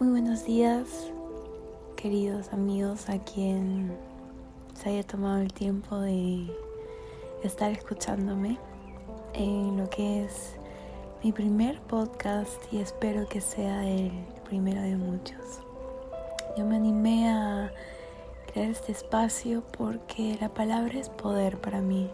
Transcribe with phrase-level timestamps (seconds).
[0.00, 1.12] Muy buenos días,
[1.94, 3.94] queridos amigos, a quien
[4.72, 6.50] se haya tomado el tiempo de
[7.42, 8.56] estar escuchándome
[9.34, 10.56] en lo que es
[11.22, 14.10] mi primer podcast y espero que sea el
[14.48, 15.60] primero de muchos.
[16.56, 17.70] Yo me animé a
[18.50, 22.10] crear este espacio porque la palabra es poder para mí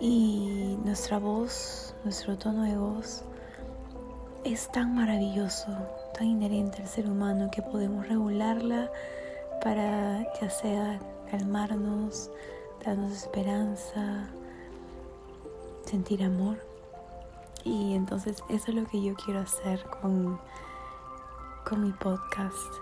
[0.00, 3.24] y nuestra voz, nuestro tono de voz
[4.44, 5.76] es tan maravilloso,
[6.24, 8.90] inherente al ser humano que podemos regularla
[9.62, 10.98] para ya sea
[11.30, 12.30] calmarnos,
[12.84, 14.28] darnos esperanza,
[15.84, 16.58] sentir amor.
[17.64, 20.40] Y entonces eso es lo que yo quiero hacer con,
[21.68, 22.72] con mi podcast.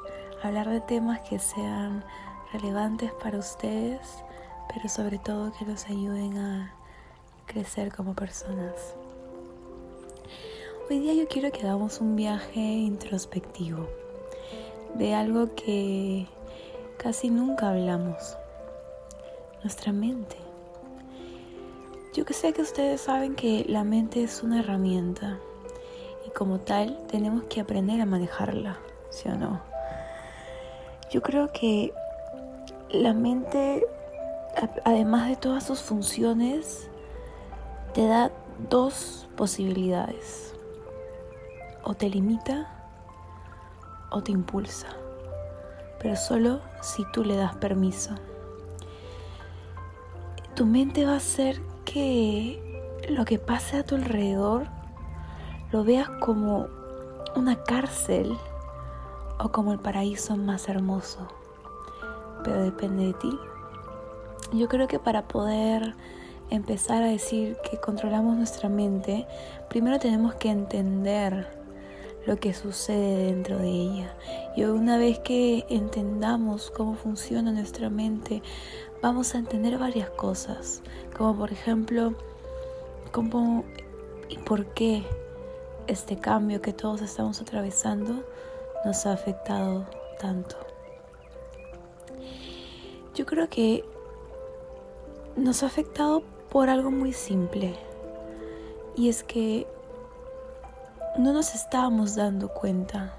[0.42, 2.04] Hablar de temas que sean
[2.52, 4.22] relevantes para ustedes,
[4.72, 6.74] pero sobre todo que los ayuden a
[7.46, 8.97] crecer como personas.
[10.90, 13.86] Hoy día yo quiero que hagamos un viaje introspectivo
[14.94, 16.26] de algo que
[16.96, 18.38] casi nunca hablamos,
[19.62, 20.36] nuestra mente.
[22.14, 25.38] Yo que sé que ustedes saben que la mente es una herramienta
[26.26, 28.78] y como tal tenemos que aprender a manejarla,
[29.10, 29.60] ¿sí o no?
[31.10, 31.92] Yo creo que
[32.88, 33.84] la mente,
[34.84, 36.88] además de todas sus funciones,
[37.92, 38.30] te da
[38.70, 40.54] dos posibilidades
[41.88, 42.68] o te limita
[44.10, 44.88] o te impulsa,
[45.98, 48.14] pero solo si tú le das permiso.
[50.54, 52.62] Tu mente va a hacer que
[53.08, 54.66] lo que pase a tu alrededor
[55.72, 56.66] lo veas como
[57.34, 58.36] una cárcel
[59.38, 61.26] o como el paraíso más hermoso,
[62.44, 63.38] pero depende de ti.
[64.52, 65.94] Yo creo que para poder
[66.50, 69.26] empezar a decir que controlamos nuestra mente,
[69.70, 71.57] primero tenemos que entender
[72.28, 74.14] lo que sucede dentro de ella.
[74.54, 78.42] Y una vez que entendamos cómo funciona nuestra mente,
[79.00, 80.82] vamos a entender varias cosas,
[81.16, 82.12] como por ejemplo,
[83.12, 83.64] cómo
[84.28, 85.04] y por qué
[85.86, 88.22] este cambio que todos estamos atravesando
[88.84, 89.86] nos ha afectado
[90.20, 90.56] tanto.
[93.14, 93.86] Yo creo que
[95.34, 97.74] nos ha afectado por algo muy simple
[98.96, 99.66] y es que
[101.18, 103.12] no nos estábamos dando cuenta.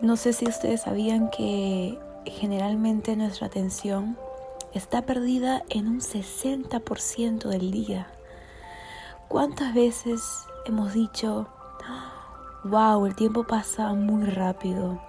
[0.00, 4.18] No sé si ustedes sabían que generalmente nuestra atención
[4.74, 8.08] está perdida en un 60% del día.
[9.28, 10.20] ¿Cuántas veces
[10.66, 11.46] hemos dicho,
[12.64, 15.00] wow, el tiempo pasa muy rápido,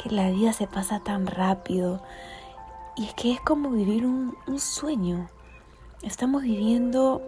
[0.00, 2.00] que la vida se pasa tan rápido?
[2.94, 5.28] Y es que es como vivir un, un sueño.
[6.02, 7.20] Estamos viviendo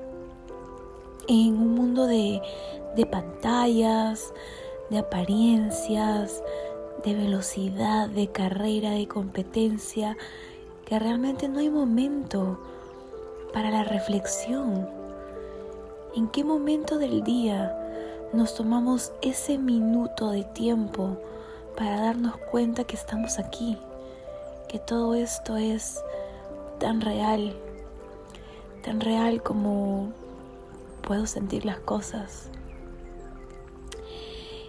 [1.27, 2.41] en un mundo de,
[2.98, 4.34] de pantallas,
[4.91, 6.42] de apariencias,
[7.04, 10.16] de velocidad, de carrera, de competencia,
[10.84, 12.59] que realmente no hay momento
[13.53, 14.88] para la reflexión.
[16.16, 17.72] ¿En qué momento del día
[18.32, 21.19] nos tomamos ese minuto de tiempo
[21.76, 23.78] para darnos cuenta que estamos aquí?
[24.69, 26.03] Que todo esto es
[26.80, 27.54] tan real,
[28.84, 30.09] tan real como
[31.06, 32.47] puedo sentir las cosas.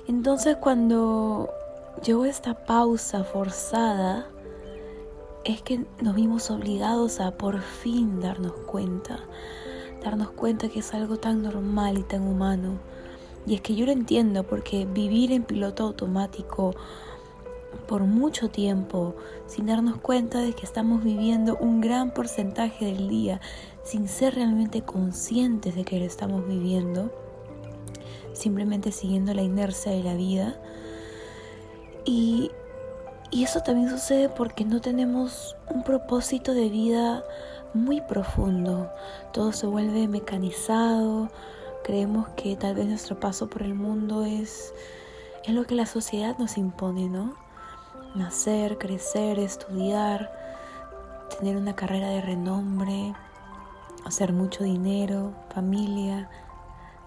[0.10, 1.52] Entonces cuando
[2.04, 4.26] llegó esta pausa forzada,
[5.44, 9.20] es que nos vimos obligados a por fin darnos cuenta,
[10.04, 12.80] darnos cuenta que es algo tan normal y tan humano.
[13.46, 16.74] Y es que yo lo entiendo porque vivir en piloto automático
[17.88, 19.16] por mucho tiempo
[19.46, 23.42] sin darnos cuenta de que estamos viviendo un gran porcentaje del día
[23.84, 27.12] sin ser realmente conscientes de que lo estamos viviendo,
[28.34, 30.60] simplemente siguiendo la inercia de la vida.
[32.06, 32.52] Y,
[33.32, 37.24] eso también sucede porque no tenemos un propósito de vida
[37.76, 38.90] muy profundo.
[39.34, 41.30] Todo se vuelve mecanizado.
[41.84, 44.74] Creemos que tal vez nuestro paso por el mundo es,
[45.46, 47.36] es lo que la sociedad nos impone, ¿no?
[48.16, 50.32] Nacer, crecer, estudiar,
[51.38, 53.14] tener una carrera de renombre,
[54.06, 56.30] hacer mucho dinero, familia,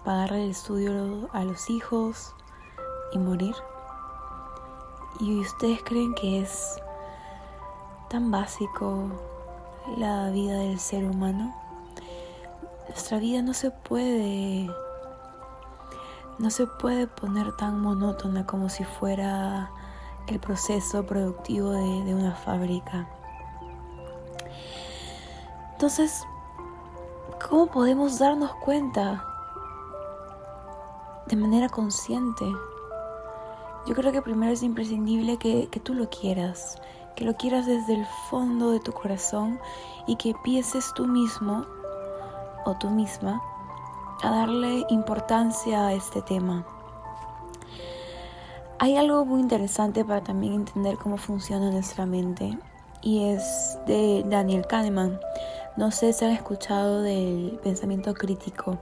[0.03, 2.33] pagar el estudio a los hijos
[3.13, 3.55] y morir.
[5.19, 6.75] ¿Y ustedes creen que es
[8.09, 9.09] tan básico
[9.97, 11.55] la vida del ser humano?
[12.89, 14.69] Nuestra vida no se puede
[16.39, 19.71] no se puede poner tan monótona como si fuera
[20.27, 23.07] el proceso productivo de, de una fábrica.
[25.73, 26.25] Entonces,
[27.47, 29.32] ¿cómo podemos darnos cuenta
[31.27, 32.45] de manera consciente
[33.85, 36.81] Yo creo que primero es imprescindible que, que tú lo quieras,
[37.15, 39.59] que lo quieras desde el fondo de tu corazón
[40.07, 41.65] y que empieces tú mismo
[42.65, 43.41] o tú misma
[44.21, 46.65] a darle importancia a este tema.
[48.79, 52.57] Hay algo muy interesante para también entender cómo funciona nuestra mente
[53.01, 55.19] y es de Daniel Kahneman.
[55.77, 58.77] No sé si han escuchado del pensamiento crítico,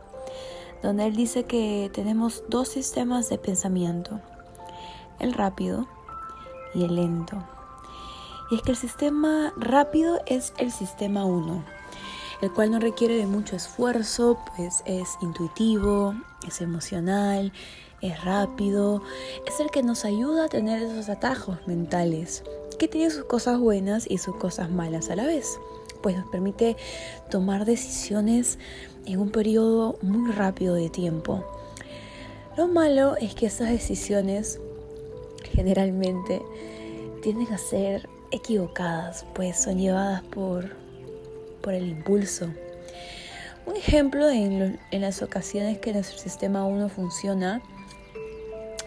[0.82, 4.20] donde él dice que tenemos dos sistemas de pensamiento,
[5.20, 5.88] el rápido
[6.74, 7.44] y el lento.
[8.50, 11.64] Y es que el sistema rápido es el sistema 1,
[12.42, 16.16] el cual no requiere de mucho esfuerzo, pues es intuitivo,
[16.48, 17.54] es emocional,
[18.02, 19.02] es rápido,
[19.46, 22.44] es el que nos ayuda a tener esos atajos mentales,
[22.80, 25.60] que tiene sus cosas buenas y sus cosas malas a la vez,
[26.02, 26.78] pues nos permite
[27.30, 28.60] tomar decisiones
[29.06, 31.46] en un periodo muy rápido de tiempo.
[32.58, 34.60] Lo malo es que esas decisiones
[35.54, 36.42] generalmente
[37.22, 40.76] tienden a ser equivocadas, pues son llevadas por,
[41.62, 42.48] por el impulso.
[43.66, 47.62] Un ejemplo en, en las ocasiones que nuestro sistema 1 funciona,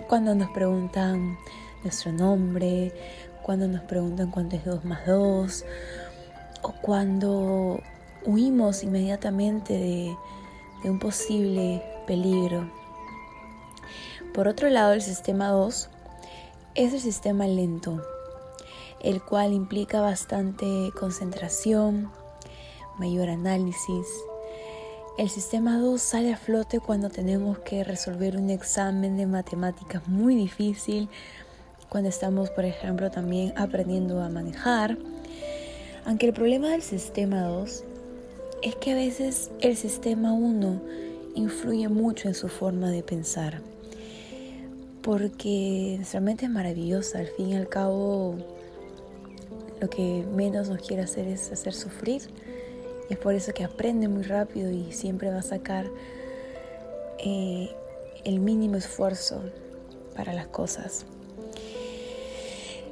[0.09, 1.39] cuando nos preguntan
[1.83, 2.93] nuestro nombre,
[3.43, 5.65] cuando nos preguntan cuánto es 2 más 2,
[6.65, 7.81] o cuando
[8.25, 10.17] huimos inmediatamente de,
[10.83, 12.71] de un posible peligro.
[14.33, 15.91] Por otro lado, el sistema 2
[16.75, 18.03] es el sistema lento,
[19.01, 22.11] el cual implica bastante concentración,
[22.99, 24.07] mayor análisis.
[25.19, 30.35] El sistema 2 sale a flote cuando tenemos que resolver un examen de matemáticas muy
[30.35, 31.09] difícil,
[31.89, 34.99] cuando estamos, por ejemplo, también aprendiendo a manejar.
[36.07, 37.83] Aunque el problema del sistema 2
[38.63, 40.83] es que a veces el sistema 1
[41.35, 43.63] influye mucho en su forma de pensar.
[45.01, 48.37] Porque nuestra mente es maravillosa, al fin y al cabo
[49.81, 52.23] lo que menos nos quiere hacer es hacer sufrir.
[53.09, 55.87] Y es por eso que aprende muy rápido y siempre va a sacar
[57.19, 57.71] eh,
[58.25, 59.43] el mínimo esfuerzo
[60.15, 61.07] para las cosas.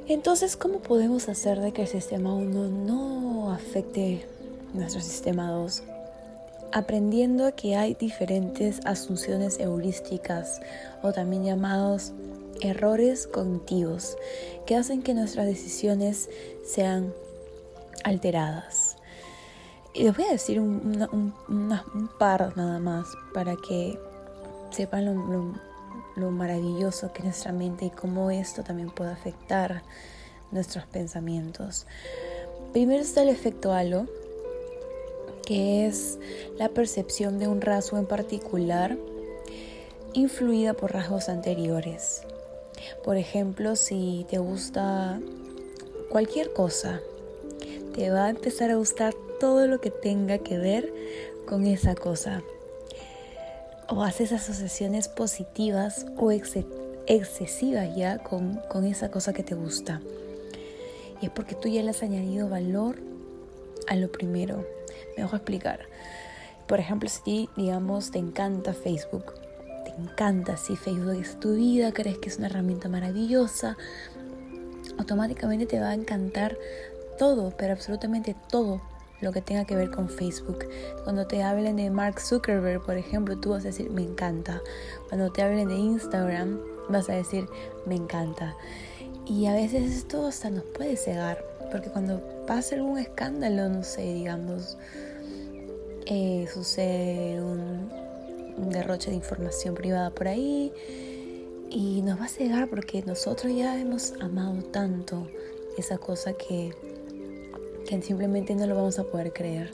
[0.07, 4.27] Entonces, ¿cómo podemos hacer de que el sistema 1 no afecte
[4.73, 5.81] nuestro sistema 2?
[6.73, 10.59] Aprendiendo que hay diferentes asunciones heurísticas
[11.03, 12.11] o también llamados
[12.59, 14.17] errores cognitivos
[14.65, 16.29] que hacen que nuestras decisiones
[16.65, 17.13] sean
[18.03, 18.97] alteradas.
[19.93, 21.33] Y les voy a decir un,
[22.19, 23.97] par nada más para que
[24.71, 25.53] sepan lo,
[26.15, 29.83] maravilloso que es nuestra mente y cómo esto también puede afectar
[30.51, 31.85] nuestros pensamientos.
[32.71, 34.07] Primero está el efecto halo,
[35.45, 36.19] que es
[36.57, 38.97] la percepción de un rasgo en particular
[40.13, 42.21] influida por rasgos anteriores.
[43.03, 45.19] Por ejemplo, si te gusta
[46.09, 47.01] cualquier cosa,
[47.93, 50.93] te va a empezar a gustar todo lo que tenga que ver
[51.45, 52.43] con esa cosa.
[53.95, 60.01] O haces asociaciones positivas o excesivas ya con, con esa cosa que te gusta.
[61.21, 62.95] Y es porque tú ya le has añadido valor
[63.87, 64.65] a lo primero.
[65.15, 65.81] Me a explicar.
[66.67, 69.33] Por ejemplo, si digamos, te encanta Facebook,
[69.97, 73.77] encanta, si Facebook es tu vida, crees que es una herramienta maravillosa,
[74.97, 76.57] automáticamente te va a encantar
[77.19, 78.81] todo, pero absolutamente todo
[79.23, 80.67] lo que tenga que ver con Facebook.
[81.03, 84.61] Cuando te hablen de Mark Zuckerberg, por ejemplo, tú vas a decir me encanta.
[85.09, 87.47] Cuando te hablen de Instagram, vas a decir
[87.85, 88.55] me encanta.
[89.25, 94.01] Y a veces esto hasta nos puede cegar, porque cuando pasa algún escándalo, no sé,
[94.01, 94.77] digamos,
[96.05, 97.89] eh, sucede un,
[98.57, 100.73] un derroche de información privada por ahí
[101.69, 105.27] y nos va a cegar porque nosotros ya hemos amado tanto
[105.77, 106.73] esa cosa que,
[107.85, 109.71] que simplemente no lo vamos a poder creer.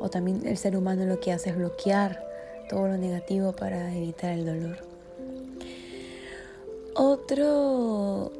[0.00, 2.24] O también el ser humano lo que hace es bloquear
[2.68, 4.78] todo lo negativo para evitar el dolor.
[6.94, 8.32] Otro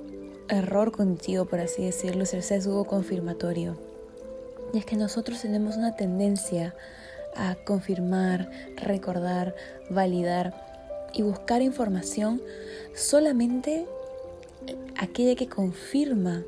[0.49, 3.76] error contigo, por así decirlo, es el sesgo confirmatorio.
[4.73, 6.75] Y es que nosotros tenemos una tendencia
[7.37, 9.54] a confirmar, recordar,
[9.90, 10.66] validar
[11.12, 12.42] y buscar información
[12.95, 13.87] solamente
[14.99, 16.45] aquella que confirma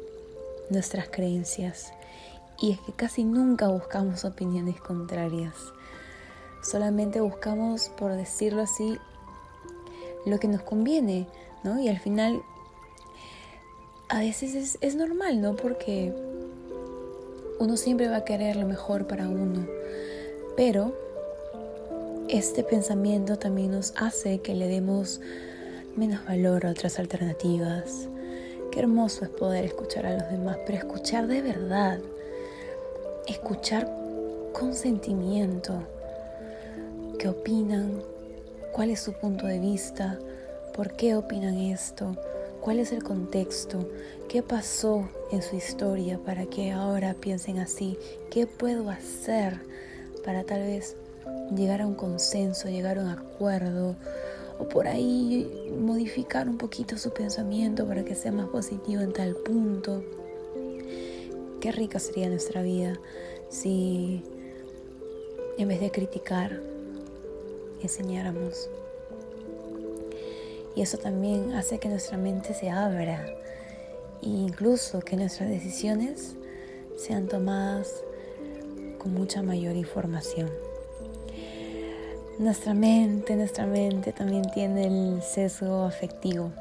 [0.68, 1.92] nuestras creencias.
[2.60, 5.54] Y es que casi nunca buscamos opiniones contrarias.
[6.62, 8.98] Solamente buscamos, por decirlo así,
[10.26, 11.26] lo que nos conviene,
[11.64, 11.80] ¿no?
[11.80, 12.42] Y al final,
[14.10, 15.56] a veces es, normal, ¿no?
[15.56, 16.12] Porque
[17.58, 19.66] uno siempre va a querer lo mejor para uno.
[20.54, 20.94] Pero
[22.28, 25.22] este pensamiento también nos hace que le demos
[25.96, 28.08] menos valor a otras alternativas.
[28.70, 31.98] Qué hermoso es poder escuchar a los demás, pero escuchar de verdad,
[33.26, 33.90] escuchar
[34.52, 35.82] con sentimiento,
[37.18, 38.02] qué opinan,
[38.72, 40.18] cuál es su punto de vista,
[40.74, 42.16] por qué opinan esto,
[42.60, 43.88] cuál es el contexto,
[44.28, 47.98] qué pasó en su historia para que ahora piensen así,
[48.30, 49.60] qué puedo hacer
[50.24, 50.96] para tal vez
[51.54, 53.96] llegar a un consenso, llegar a un acuerdo
[54.58, 59.34] o por ahí modificar un poquito su pensamiento para que sea más positivo en tal
[59.36, 60.02] punto.
[61.60, 62.98] Qué rica sería nuestra vida
[63.50, 64.22] si
[65.58, 66.58] en vez de criticar,
[67.82, 68.70] enseñáramos.
[70.74, 73.26] Y eso también hace que nuestra mente se abra
[74.22, 76.34] e incluso que nuestras decisiones
[76.96, 78.04] sean tomadas
[78.96, 80.48] con mucha mayor información.
[82.38, 86.52] Nuestra mente, nuestra mente también tiene el sesgo afectivo.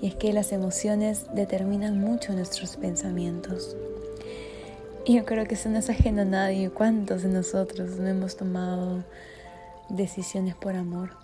[0.00, 3.76] Y es que las emociones determinan mucho nuestros pensamientos.
[5.08, 6.68] Yo creo que eso no es ajeno a nadie.
[6.68, 9.04] ¿Cuántos de nosotros no hemos tomado
[9.88, 11.16] decisiones por amor?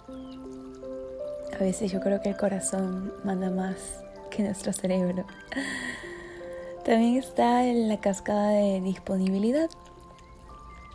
[1.55, 3.77] A veces yo creo que el corazón manda más
[4.31, 5.27] que nuestro cerebro.
[6.87, 9.69] También está en la cascada de disponibilidad.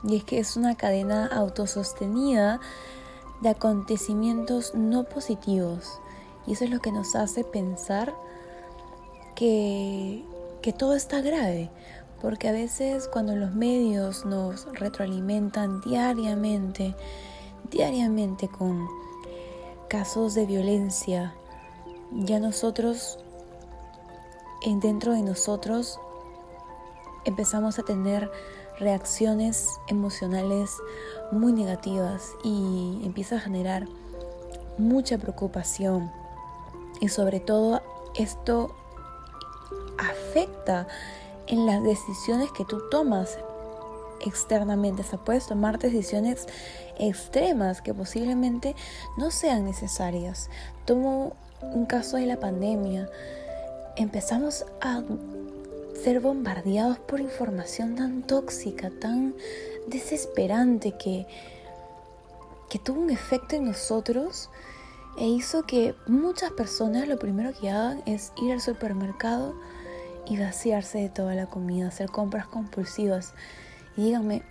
[0.04, 2.60] Y es que es una cadena autosostenida
[3.42, 6.02] de acontecimientos no positivos.
[6.48, 8.16] Y eso es lo que nos hace pensar
[9.36, 10.26] que,
[10.64, 11.70] que todo está grave.
[12.22, 16.96] Porque a veces cuando los medios nos retroalimentan diariamente,
[17.72, 18.88] diariamente con
[19.88, 21.34] casos de violencia,
[22.12, 23.20] ya nosotros,
[24.82, 26.00] dentro de nosotros,
[27.26, 28.30] empezamos a tener
[28.80, 30.78] reacciones emocionales
[31.32, 33.88] muy negativas y empieza a generar
[34.78, 36.12] mucha preocupación.
[37.02, 37.82] Y sobre todo
[38.16, 38.76] esto
[39.98, 40.88] afecta
[41.50, 43.38] en las decisiones que tú tomas
[44.22, 45.02] externamente.
[45.02, 46.48] O sea, puedes tomar decisiones
[46.98, 48.76] extremas que posiblemente
[49.18, 50.50] no sean necesarias.
[50.86, 53.10] Tomo un caso de la pandemia.
[53.98, 55.04] Empezamos a
[56.04, 59.36] ser bombardeados por información tan tóxica, tan
[59.88, 61.28] desesperante que,
[62.70, 64.50] que tuvo un efecto en nosotros
[65.18, 69.54] e hizo que muchas personas lo primero que hagan es ir al supermercado
[70.30, 73.34] y vaciarse de toda la comida, hacer compras compulsivas.
[73.98, 74.44] Y díganme,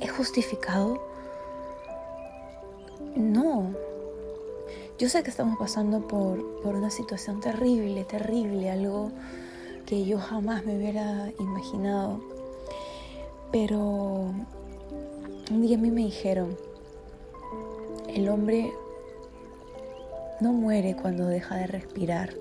[0.00, 1.00] ¿es justificado?
[3.16, 3.74] No.
[4.98, 9.10] Yo sé que estamos pasando por, por una situación terrible, terrible, algo
[9.86, 12.20] que yo jamás me hubiera imaginado.
[13.52, 14.32] Pero
[15.50, 16.56] un día a mí me dijeron,
[18.08, 18.72] el hombre
[20.40, 22.34] no muere cuando deja de respirar,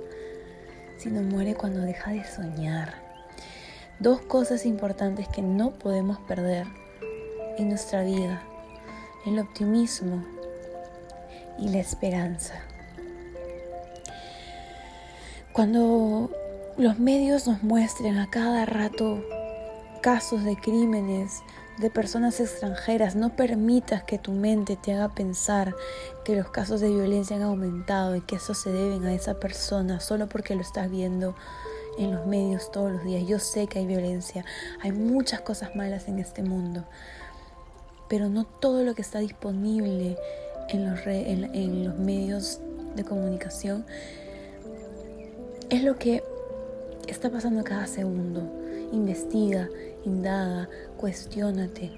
[0.99, 2.93] sino muere cuando deja de soñar.
[3.99, 6.67] Dos cosas importantes que no podemos perder
[7.57, 8.41] en nuestra vida,
[9.25, 10.23] el optimismo
[11.57, 12.53] y la esperanza.
[15.51, 16.29] Cuando
[16.77, 19.23] los medios nos muestran a cada rato
[20.01, 21.41] casos de crímenes
[21.79, 25.73] de personas extranjeras, no permitas que tu mente te haga pensar
[26.25, 30.01] que los casos de violencia han aumentado y que eso se deben a esa persona
[30.01, 31.35] solo porque lo estás viendo
[31.97, 33.25] en los medios todos los días.
[33.25, 34.43] Yo sé que hay violencia,
[34.81, 36.83] hay muchas cosas malas en este mundo,
[38.09, 40.17] pero no todo lo que está disponible
[40.67, 42.59] en los, en, los medios
[42.95, 43.85] de comunicación
[45.69, 46.23] es lo que
[47.07, 48.41] está pasando cada segundo.
[48.91, 49.69] Investiga,
[50.09, 51.91] indaga, cuestiónate,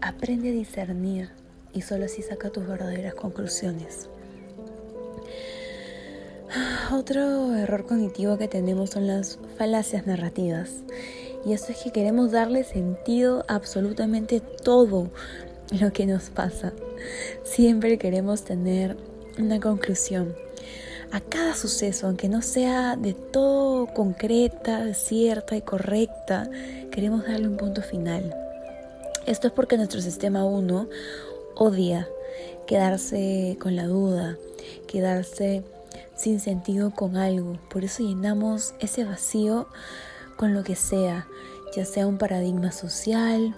[0.00, 1.30] aprende a discernir
[1.72, 4.08] y solo así saca tus verdaderas conclusiones.
[6.92, 10.70] Otro error cognitivo que tenemos son las falacias narrativas.
[11.44, 15.10] Y eso es que queremos darle sentido a absolutamente todo
[15.80, 16.72] lo que nos pasa.
[17.42, 18.96] Siempre queremos tener
[19.38, 20.34] una conclusión.
[21.10, 26.48] A cada suceso, aunque no sea de todo concreta, cierta y correcta,
[26.92, 28.34] queremos darle un punto final.
[29.26, 30.88] Esto es porque nuestro sistema 1
[31.56, 32.06] odia
[32.66, 34.36] quedarse con la duda,
[34.86, 35.64] quedarse
[36.14, 37.58] sin sentido con algo.
[37.70, 39.66] Por eso llenamos ese vacío
[40.36, 41.26] con lo que sea,
[41.74, 43.56] ya sea un paradigma social,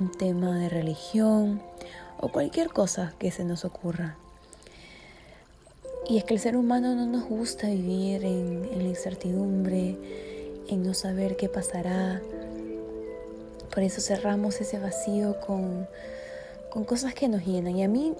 [0.00, 1.62] un tema de religión
[2.18, 4.16] o cualquier cosa que se nos ocurra.
[6.08, 9.96] Y es que el ser humano no nos gusta vivir en, la incertidumbre,
[10.68, 12.20] en no saber qué pasará.
[13.74, 15.88] Por eso cerramos ese vacío con,
[16.70, 17.76] con cosas que nos llenan.
[17.76, 18.14] Y a mí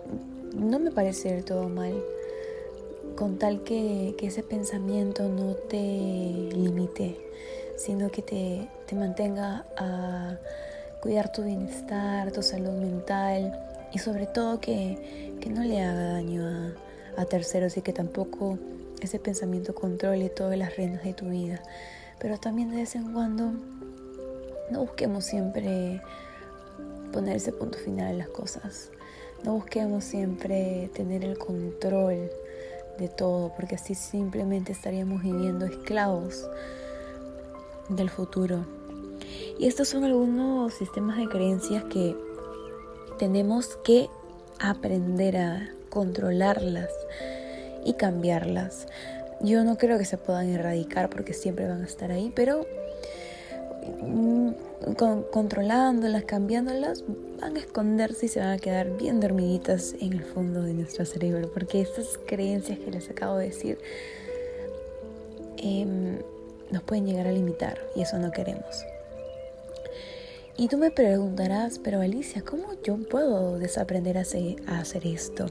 [0.52, 1.94] no me parece del todo mal
[3.16, 7.16] con tal que, ese pensamiento no te limite,
[7.76, 10.36] sino que te, te mantenga a
[11.00, 13.56] cuidar tu bienestar, tu salud mental
[13.92, 18.58] y sobre todo que, que no le haga daño a, a terceros y que tampoco
[19.00, 21.62] ese pensamiento controle todas las reinas de tu vida.
[22.18, 23.52] Pero también de vez en cuando
[24.70, 26.00] no busquemos siempre
[27.12, 28.90] poner ese punto final en las cosas.
[29.44, 32.30] No busquemos siempre tener el control
[32.98, 36.48] de todo, porque así simplemente estaríamos viviendo esclavos
[37.88, 38.64] del futuro.
[39.58, 42.16] Y estos son algunos sistemas de creencias que
[43.18, 44.08] tenemos que
[44.58, 46.90] aprender a controlarlas
[47.84, 48.86] y cambiarlas.
[49.40, 52.66] Yo no creo que se puedan erradicar porque siempre van a estar ahí, pero
[54.02, 54.50] mm,
[55.30, 57.04] controlándolas, cambiándolas,
[57.40, 61.04] van a esconderse y se van a quedar bien dormiditas en el fondo de nuestro
[61.04, 63.78] cerebro, porque estas creencias que les acabo de decir
[65.56, 66.18] em,
[66.70, 68.84] nos pueden llegar a limitar y eso no queremos.
[70.56, 75.46] Y tú me preguntarás, pero Alicia, ¿cómo yo puedo desaprender a hacer esto?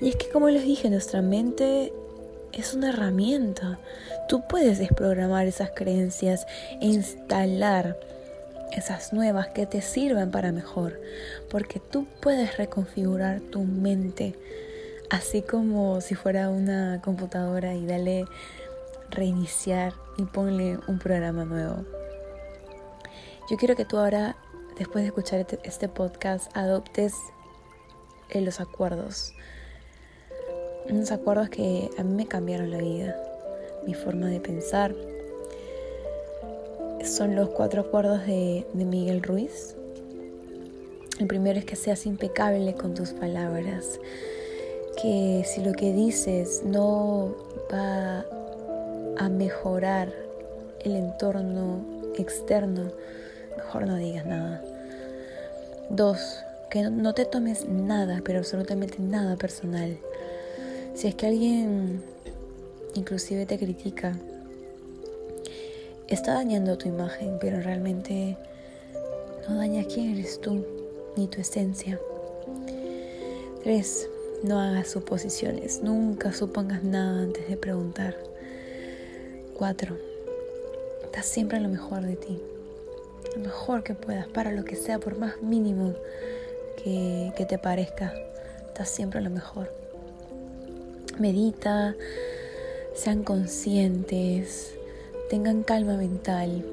[0.00, 1.92] Y es que como les dije, nuestra mente
[2.52, 3.78] es una herramienta.
[4.28, 6.46] Tú puedes desprogramar esas creencias
[6.80, 7.98] e instalar
[8.72, 11.00] esas nuevas que te sirvan para mejor,
[11.50, 14.36] porque tú puedes reconfigurar tu mente,
[15.10, 18.26] así como si fuera una computadora y dale
[19.10, 21.84] reiniciar y ponle un programa nuevo.
[23.50, 24.36] Yo quiero que tú ahora,
[24.78, 27.14] después de escuchar este, este podcast, adoptes
[28.28, 29.34] eh, los acuerdos.
[30.90, 33.16] Unos acuerdos que a mí me cambiaron la vida,
[33.86, 34.92] mi forma de pensar,
[37.04, 39.76] son los cuatro acuerdos de, Miguel Ruiz.
[41.20, 44.00] El primero es que seas impecable con tus palabras,
[45.00, 47.36] que si lo que dices no
[47.72, 48.26] va
[49.16, 50.12] a mejorar
[50.80, 51.84] el entorno
[52.16, 52.90] externo,
[53.56, 54.60] mejor no digas nada.
[55.88, 59.96] Dos, que no te tomes nada, pero absolutamente nada personal.
[61.00, 62.02] Si es que alguien
[62.92, 64.18] inclusive te critica,
[66.08, 68.36] está dañando tu imagen, pero realmente
[69.48, 70.62] no daña quién eres tú
[71.16, 71.98] ni tu esencia.
[73.64, 74.08] 3.
[74.42, 78.14] No hagas suposiciones, nunca supongas nada antes de preguntar.
[79.56, 79.96] 4.
[81.14, 82.42] Da siempre lo mejor de ti,
[83.36, 85.94] lo mejor que puedas, para lo que sea, por más mínimo
[86.76, 88.12] que, te parezca.
[88.76, 89.79] Da siempre lo mejor.
[91.20, 91.94] Medita,
[92.94, 94.72] sean conscientes,
[95.28, 96.64] tengan calma mental.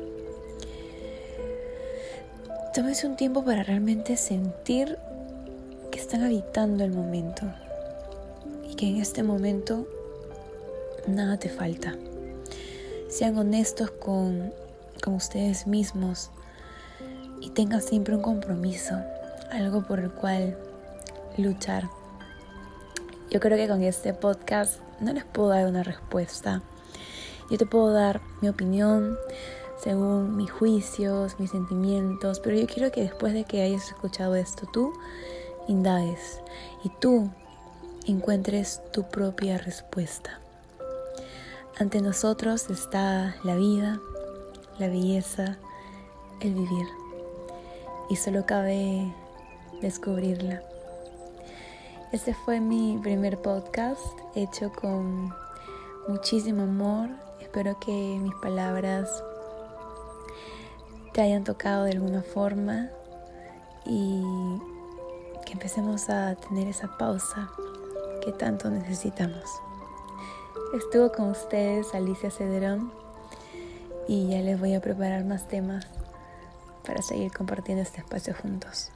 [2.73, 4.97] Tómense un tiempo para realmente sentir
[5.91, 7.43] que están habitando el momento
[8.69, 9.86] y que en este momento
[11.07, 11.97] nada te falta.
[13.10, 14.53] Sean honestos con,
[15.03, 16.31] con ustedes mismos
[17.41, 18.95] y tengan siempre un compromiso,
[19.51, 20.57] algo por el cual
[21.38, 21.96] luchar.
[23.29, 26.61] Yo creo que con este podcast no les puedo dar una respuesta
[27.49, 29.17] yo te puedo dar mi opinión
[29.81, 34.67] según mis juicios, mis sentimientos, pero yo quiero que después de que hayas escuchado esto,
[34.71, 34.91] tú
[35.67, 36.41] indagues
[36.83, 37.29] y tú
[38.05, 40.41] encuentres tu propia respuesta.
[41.79, 43.99] Ante nosotros está la vida,
[44.77, 45.57] la belleza,
[46.41, 46.87] el vivir.
[48.09, 49.13] Y solo cabe
[49.81, 50.63] descubrirla.
[52.12, 55.34] Este fue mi primer podcast hecho con
[56.08, 57.10] muchísimo amor
[57.48, 59.24] Espero que mis palabras
[61.13, 62.89] te hayan tocado de alguna forma
[63.86, 64.22] y
[65.46, 67.50] que empecemos a tener esa pausa
[68.24, 69.43] que tanto necesitamos.
[70.78, 72.91] Estuvo con ustedes Alicia Cederón
[74.08, 75.88] y ya les voy a preparar más temas
[76.86, 78.91] para seguir compartiendo este espacio juntos.